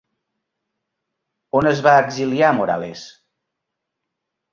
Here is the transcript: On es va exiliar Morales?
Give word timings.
On 1.59 1.69
es 1.71 1.81
va 1.87 1.93
exiliar 2.05 2.49
Morales? 2.61 3.05